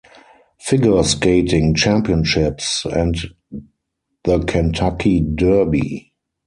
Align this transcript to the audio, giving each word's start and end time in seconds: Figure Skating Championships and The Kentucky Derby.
Figure 0.59 1.03
Skating 1.03 1.75
Championships 1.75 2.85
and 2.85 3.15
The 4.23 4.39
Kentucky 4.45 5.19
Derby. 5.21 6.11